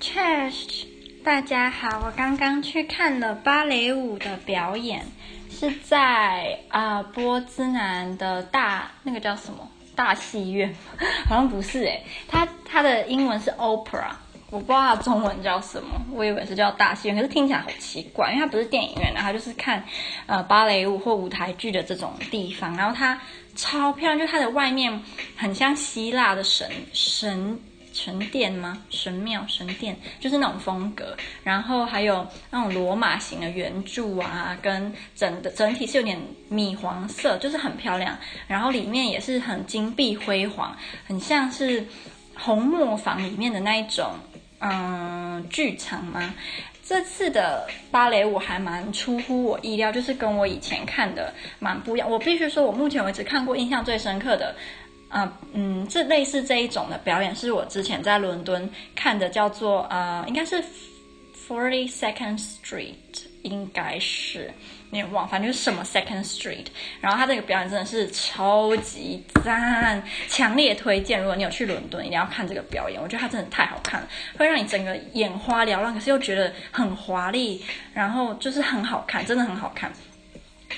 [0.00, 0.86] Cheers，
[1.22, 5.04] 大家好，我刚刚去看了芭蕾舞的表演，
[5.50, 10.74] 是在啊、波兹南的大那个叫什么大戏院，
[11.28, 14.12] 好像不是诶，它它的英文是 Opera，
[14.48, 19.84] 我不知道它中文叫什么，我以为是叫大戏院，可是听起来好奇怪，因为它不是电影院，然后就是看
[20.24, 23.20] 呃芭蕾舞或舞台剧的这种地方，然后它
[23.54, 25.02] 超漂亮，就它的外面
[25.36, 27.60] 很像希腊的神神。
[27.92, 28.82] 神殿吗？
[28.90, 36.18] 神庙、神殿就是那种风格，然后还有那种罗马型的圆柱啊，跟整的整体是有点
[36.48, 38.16] 米黄色，就是很漂亮。
[38.46, 41.86] 然后里面也是很金碧辉煌，很像是
[42.36, 44.12] 红磨坊里面的那一种，
[44.60, 46.34] 嗯，剧场吗？
[46.82, 52.10] 这次的芭蕾舞还蛮出乎我意料，就是跟我以前看的蛮不一样。
[52.10, 54.56] 我必须说，我目前为止看过印象最深刻的。
[55.10, 60.62] 啊，嗯，这类似这一种的表演是我之前在伦敦看的，叫做呃，应该是
[61.48, 64.54] Forty Second Street，应该是，
[64.90, 66.66] 你忘，反正就是什么 Second Street。
[67.00, 71.18] 然后他这个表演真的是超级赞，强烈推荐。
[71.18, 73.02] 如果你有去伦敦，一定要看这个表演。
[73.02, 77.60] 我觉得它真的太好看了，会让你整个眼花缭乱，可是又觉得很华丽，
[77.92, 79.92] 然后就是很好看，真的很好看。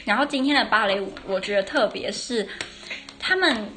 [0.06, 2.48] 然后今天的芭蕾舞，我觉得特别是
[3.18, 3.68] 他们。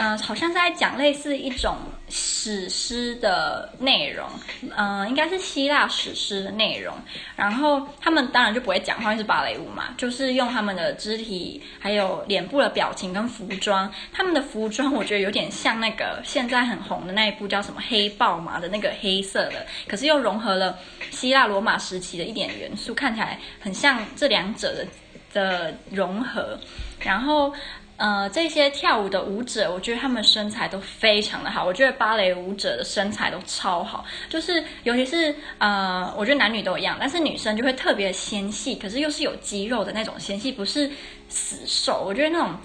[0.00, 1.76] 嗯、好像是在讲类似一种
[2.08, 4.26] 史诗的内容，
[4.62, 6.94] 嗯、呃，应该是希腊史诗的内容。
[7.36, 13.92] 然后他们当然就不会讲话，因为是芭蕾舞嘛，就是用他们的肢体，还有脸部的表情跟服装。
[14.10, 20.78] 他们的服装我觉得有点像那个现在很红的那一部叫什么《黑豹》嘛的那个黑色的，可是又融合了
[21.10, 24.86] 希腊罗马时期的一点元素，看起来很像这两者的
[25.34, 26.58] 的融合。
[26.98, 27.52] 然后。
[28.00, 31.66] 呃，这些跳舞的舞者，我觉得他们身材都非常的好。
[31.66, 40.90] 我觉得芭蕾舞者的身材都超好，就是尤其是呃，我觉得男女都一样，但是女生就会特别纤细，可是又是有肌肉的那种纤细，不是
[41.28, 42.02] 死瘦。
[42.02, 42.56] 我觉得那种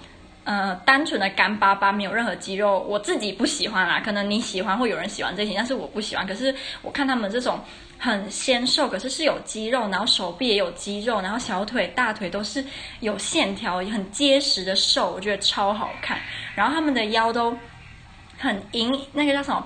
[0.46, 4.02] 呃，单纯的干巴巴，没有任何肌肉，我自己不喜欢啦。
[4.06, 6.26] 可能你喜欢，或有人喜欢这些，但是我不喜欢。
[6.26, 7.60] 可是我看他们这种。
[7.98, 12.64] 很纤瘦，可是是有肌肉，然后手臂也有肌肉，然后小腿、大腿都是
[13.00, 16.20] 有线条，很结实的瘦，我觉得超好看。
[16.56, 17.58] 然后他们的腰都
[18.38, 19.66] 很盈，那个叫什么？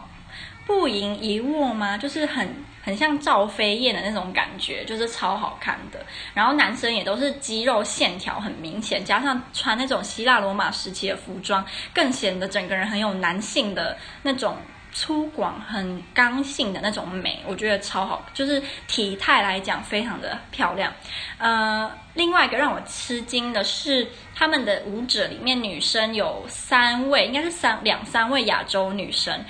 [0.68, 1.98] 不盈一握吗？
[1.98, 2.48] 就是很
[2.90, 6.04] 很像赵飞燕的那种感觉，就是超好看的。
[6.34, 11.64] 然后男生也都是肌肉线条很明显，加上穿那种希腊罗马时期的服装，
[11.94, 14.58] 更显得整个人很有男性的那种。
[14.92, 20.92] 粗犷、很刚性的那种美，我觉得超好，就是体态来讲非常的漂亮。
[21.38, 29.46] 呃，另外一个让我吃惊的是，他们的舞者里面女生有三位，应该是三两三位亚洲女生。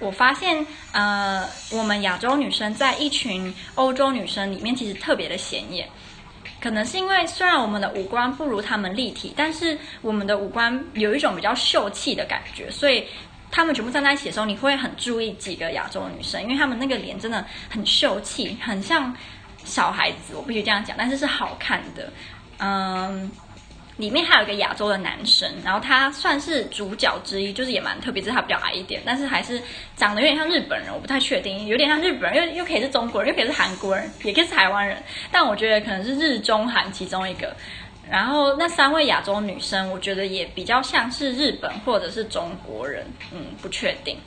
[0.00, 5.88] 我发现，呃，我们亚洲女生在一群欧洲女生里面其实特别的显眼，
[6.60, 13.06] 可能是因为虽然我们的五官不如他们立体，但是我们的五官有一种比较秀气的感觉，所以。
[13.52, 19.12] 他们全部站在一起的时候，你会很注意几个亚洲女生，因为他们那个脸真的很秀气，很像
[19.64, 20.36] 小孩子。
[20.36, 22.12] 我必须这样讲，但是是好看的。
[22.58, 23.28] 嗯，
[24.00, 29.62] 里面还有一个亚洲的男生，然后他算是主角之一，就是也蛮特别，就是他比较矮一点，但是还是
[29.94, 35.00] 长得有点像日本人，我不太确定，有点像日本人，又又可以是中国人，又可以是韩国人，也可以是台湾人，
[35.30, 37.54] 但我觉得可能是日中韩其中一个。
[38.10, 44.18] 然后那三位亚洲女生，我觉得也比较像是日本或者是中国人，嗯，不确定。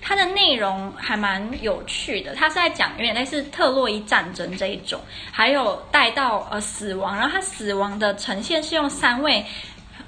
[0.00, 9.44] 它的内容还蛮有趣的，它是在讲有点类似特洛伊战争这一种，还有带到呃死亡，然后它死亡的呈现是用三位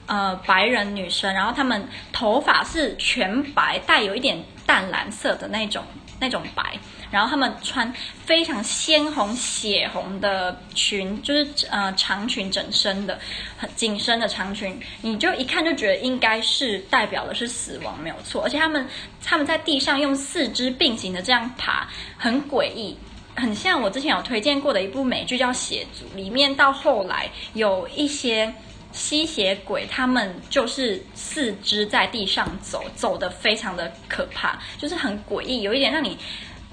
[0.07, 5.85] 呃白人女生，然后她们头发是全白，带有一点淡蓝色的那种
[6.21, 6.79] 那种白。
[7.11, 7.93] 然后他们穿
[8.25, 13.17] 非常鲜红、血红的裙，就是呃长裙整身的，
[13.57, 18.43] 很紧身的长裙，你就一看就觉得应该是代表的是死亡，没有错。
[18.43, 18.89] 而且他们
[19.23, 21.89] 他们在地上用四肢并行的这样爬，
[22.19, 22.97] 很诡异，
[23.37, 28.53] 很像我之前有推荐过的一部美剧叫《血族》，里面到后来有一些
[28.95, 36.17] 吸血鬼，他们就是四肢在地上走，走得非常的可怕，就是很诡异，有一点让你。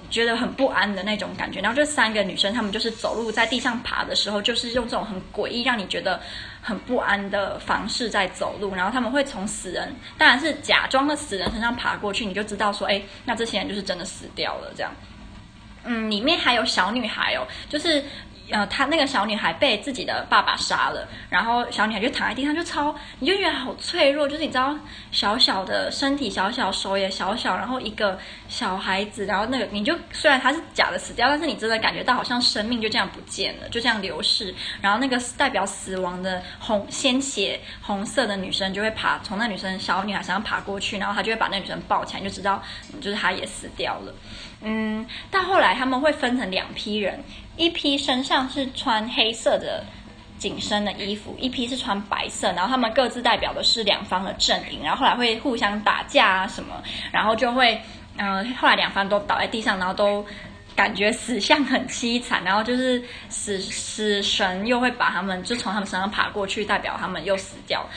[0.10, 6.20] 觉得很不安的那种感觉，然后这三个女生，她们就是走路在地上爬的时候，就是用这种很诡异、让你觉得
[6.62, 8.76] 很不安的方式在走路。
[8.76, 14.74] 然后他们会从死人，当然是假装的死人身上爬过去，你就知道说，哎，那这些人就是真的死掉了。
[14.76, 14.92] 这样，
[15.86, 18.04] 嗯，里面还有小女孩哦，就是
[18.52, 24.78] 呃，她那个小女孩被自己的爸爸杀了，然后小女孩就躺在地上，就超，你就觉得好脆弱，就是你知道，
[25.12, 42.62] 小小的身体小小，手也小小，然后一个小孩子，然后那个你就虽然他是假的死掉，但是你真的感觉到好像生命就这样不见了，就这样流逝，然后那个代表死亡的红鲜血红色的女生就会爬从那女生小女孩身上爬过去，然后她就会把那女生抱起来，就知道
[43.00, 44.14] 就是她也死掉了。
[44.64, 47.24] 嗯，到后来他们会分成两批人，
[47.62, 49.84] 一批身上是穿黑色的
[50.40, 56.82] 紧身的衣服，一批是穿白色，然后他们各自代表的是两方的阵营，然后后来会互相打架啊什么，
[57.12, 57.80] 然后就会，
[58.18, 60.26] 嗯、后来两方都倒在地上，然后都
[60.76, 67.88] 感觉死相很凄惨，然后就是死死神又会把他们就从他们身上爬过去，代表他们又死掉，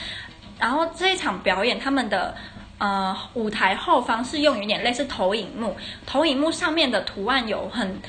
[0.59, 2.35] 然后这一场表演他们的。
[2.77, 5.73] 呃，舞台后方是用有点类似投影幕，
[6.05, 8.01] 投影幕上面的图案有很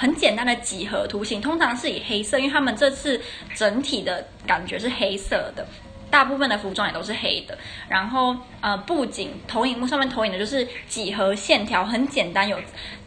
[0.00, 3.20] 很简单的几何图形，通常是以黑色，因为他们这次
[3.52, 5.66] 整体的感觉是黑色的，
[6.08, 7.58] 大部分的服装也都是黑的。
[7.88, 12.48] 然后呃，布景投影幕上面投影的就是几何线条，很简单。
[12.48, 12.56] 有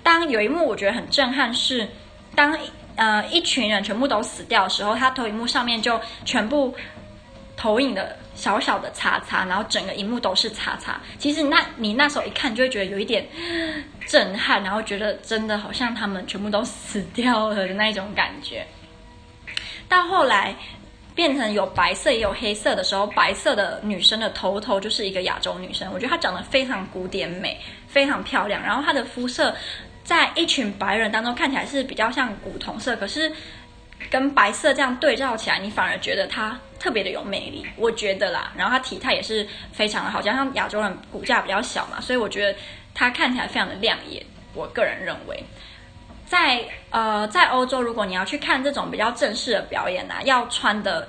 [0.04, 1.88] 当有一幕我觉得很震撼是，
[2.36, 2.58] 当
[2.98, 6.76] 呃一群人全部都死掉的时候，他投影幕上面就全部
[7.56, 8.18] 投影的。
[8.42, 11.00] 小小的叉叉，然后整个荧幕都是叉叉。
[11.20, 13.24] 其实那你那时候一看，就会觉得有一点
[14.08, 18.66] 震撼，然后觉得真的好像他们全部都死掉了的那种感觉。
[19.88, 20.56] 到后来
[21.14, 28.60] 变成有白色也有黑色的时候，白色的女生的头头就是一个亚洲女生，我觉得她长得非常古典美，非常漂亮。
[28.64, 29.56] 然后她的肤色
[30.04, 33.32] 在一群白人当中看起来是比较像古铜色，可是。
[34.10, 38.52] 跟白色这样对照起来，你反而觉得它特别的有魅力，我觉得啦。
[38.58, 42.58] 然后她体态也是非常的好，加上亚洲人骨架比较小嘛，所以我觉得
[42.94, 44.26] 她看起来非常的亮眼。
[44.54, 45.42] 我个人认为，
[46.26, 51.08] 在呃在欧洲，如果你要去看这种比较正式的表演啊，要穿的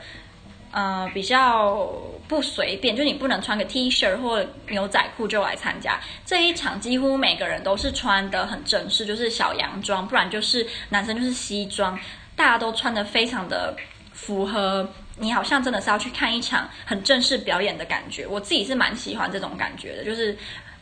[0.70, 1.90] 呃比较
[2.28, 6.80] 不随便，就你不能穿个 T 恤或牛仔裤就来参加这一场。
[6.80, 11.98] 几乎每个人都是穿的很正式，就是小洋装，不然就是男生就是西装。
[12.42, 13.72] 大家都穿得非常的
[14.12, 14.84] 符合，
[15.16, 18.26] 你好像真的是要去看一场很正式表演的感觉。
[18.26, 20.36] 我自己是蛮喜欢这种感觉的，就是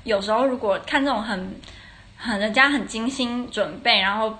[0.04, 1.60] 有时候如果看这种很
[2.16, 4.34] 很人家很精心准备，然后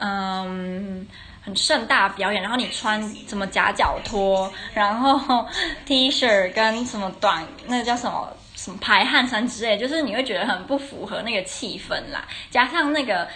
[0.00, 1.06] 嗯
[1.42, 5.48] 很盛大表演，然后你穿什么夹脚拖，然后
[5.86, 13.26] T 恤跟什么短那个叫什么什么排汗衫之类，就是你会觉得很不符合那个气氛啦，加上那个。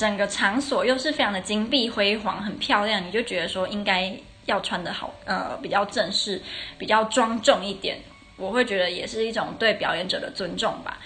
[0.00, 4.10] 整个场所又是非常的金碧辉煌，很漂亮，你就觉得说应该
[4.46, 6.40] 要穿得好，呃，比较正式，
[6.78, 8.00] 比较庄重一点。
[8.38, 10.96] 我会觉得也是一种对表演者的尊重吧。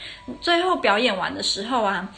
[0.41, 2.08] 最后表演完的时候啊，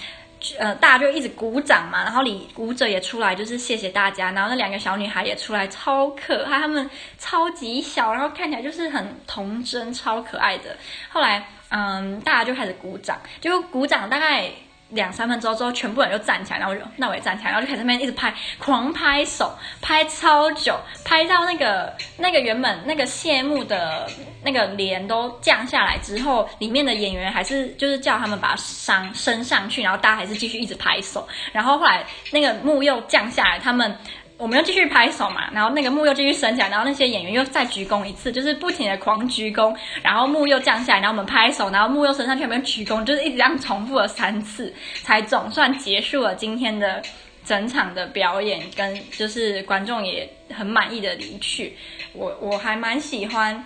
[0.59, 4.33] 呃，大家就一直鼓掌嘛，然后礼舞者也出来，就是谢谢大家。
[4.33, 10.77] 然后那两个小女孩也出来，超可爱，她们超级小，然后看起来就是很童真，超可爱的。
[11.09, 14.51] 后来，嗯，大家就开始鼓掌，就鼓掌大概。
[14.91, 19.53] 两三分钟之后，全部人就站起来，然后就那我也站起来，然后就开始那边一直拍，狂拍手，
[19.83, 24.09] 拍超久，拍到那个那个原本那个谢幕的
[24.45, 33.97] 那个帘都降下来之后，里面的演员还是就是叫他们把伤升上去，然后大家还是继续一直拍手，然后后来那个幕又降下来，他们。
[34.39, 44.73] 我们又继续拍手嘛，然后那个幕又继续升起来，然后那些演员又再鞠躬一次，就是不停的狂鞠躬，然后幕又降下来，然后我们拍手，然后幕又升上去，我们又鞠躬，就是一直这样重复了三次，
[45.03, 47.03] 才总算结束了今天的
[47.45, 51.75] 整场的表演，跟就是观众也很满意的离去。
[52.13, 53.65] 我我还蛮喜欢。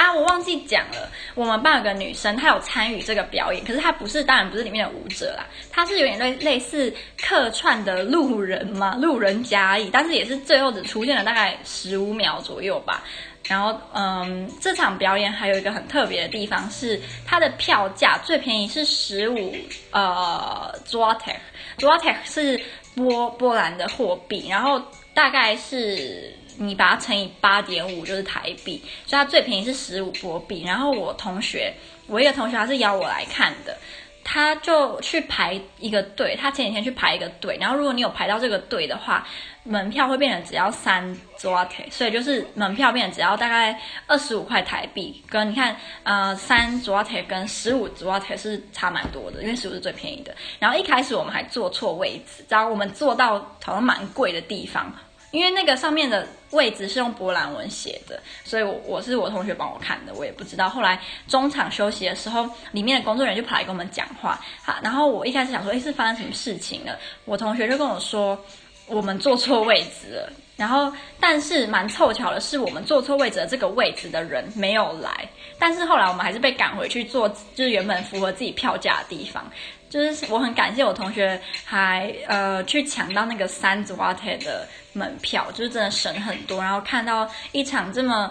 [0.00, 6.90] 啊，我忘记讲了，我们班有个女生，她有参与这个表演，可是她不是，当然不是里面的舞者啦，她是有点类类似
[7.20, 13.04] 客串的路人嘛，路人甲乙，但是也是最后只出现了大概十五秒左右吧。
[13.46, 19.54] 然后，嗯，这场表演还有一个很特别的地方是，它的票价最便宜是十五
[19.90, 22.58] 呃 Zloty，Zloty 是
[22.94, 24.80] 波波兰的货币，然后
[25.14, 26.34] 大概是。
[26.62, 30.62] 你把它乘以八点五就是台币，所以它最便宜是十五波币。
[30.62, 31.72] 然后我同学，
[32.06, 33.78] 我一个同学他是邀我来看的，
[34.22, 37.56] 他就去排一个队，他前几天去排一个队。
[37.60, 39.26] 然后如果你有排到这个队的话，
[39.64, 45.22] 门票会变成只要三 zloty，所以就是门票变成只要大概二十五块台币。
[45.28, 50.34] 跟你看，呃，三 zloty 跟十五 zloty 是差蛮多的，因为十五是最便宜的。
[50.58, 54.92] 然后一开始我们还坐错位置，然后我们坐到好像蛮贵的地方。
[55.30, 60.68] 因为那个上面的位置是用波兰文写的，所以我我是我同学帮我看的，我也不知道。
[60.68, 66.98] 后来中场休息的时候，里面的工作人员就跑来跟我们讲话，好，然后我一开始想说，哎，是发生什么事情了？
[67.24, 68.38] 我同学就跟我说，
[68.86, 70.32] 我们坐错位置了。
[70.60, 75.26] 然后，但是蛮凑巧的是，我们坐错位置的这个位置的人没有来。
[75.58, 79.50] 但是后来我们还是被赶回去坐，就是原本符合自己票价的地方。
[79.88, 86.60] 就是我很感谢我同学还呃去抢到那个三组 Water 的门票，就是真的省很多。
[86.60, 88.30] 然后看到一场这么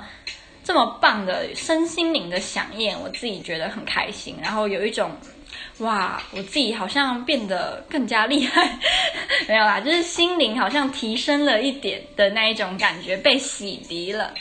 [0.64, 4.38] 这么棒的身心灵的饗宴，我自己觉得很开心。
[4.40, 5.12] 然后有一种。
[5.80, 8.78] 哇，我自己好像变得更加厉害，
[9.48, 14.34] 没有啦，就是心灵好像提升了一点的那一种感觉，被洗涤了。